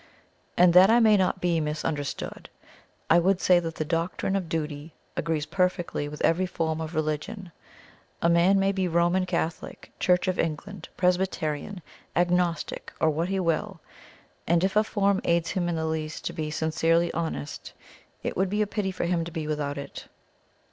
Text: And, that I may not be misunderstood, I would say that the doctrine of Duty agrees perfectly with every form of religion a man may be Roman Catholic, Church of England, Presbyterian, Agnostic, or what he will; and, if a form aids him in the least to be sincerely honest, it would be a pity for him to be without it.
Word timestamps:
And, 0.57 0.73
that 0.73 0.89
I 0.89 0.99
may 0.99 1.15
not 1.15 1.39
be 1.41 1.59
misunderstood, 1.59 2.49
I 3.07 3.19
would 3.19 3.39
say 3.39 3.59
that 3.59 3.75
the 3.75 3.85
doctrine 3.85 4.35
of 4.35 4.49
Duty 4.49 4.95
agrees 5.15 5.45
perfectly 5.45 6.09
with 6.09 6.21
every 6.25 6.47
form 6.47 6.81
of 6.81 6.95
religion 6.95 7.51
a 8.19 8.27
man 8.27 8.59
may 8.59 8.71
be 8.71 8.87
Roman 8.87 9.27
Catholic, 9.27 9.91
Church 9.99 10.27
of 10.27 10.39
England, 10.39 10.89
Presbyterian, 10.97 11.83
Agnostic, 12.15 12.91
or 12.99 13.11
what 13.11 13.29
he 13.29 13.39
will; 13.39 13.79
and, 14.47 14.63
if 14.63 14.75
a 14.75 14.83
form 14.83 15.21
aids 15.23 15.51
him 15.51 15.69
in 15.69 15.75
the 15.75 15.85
least 15.85 16.25
to 16.25 16.33
be 16.33 16.49
sincerely 16.49 17.13
honest, 17.13 17.73
it 18.23 18.35
would 18.35 18.49
be 18.49 18.63
a 18.63 18.65
pity 18.65 18.91
for 18.91 19.05
him 19.05 19.23
to 19.23 19.31
be 19.31 19.45
without 19.45 19.77
it. 19.77 20.07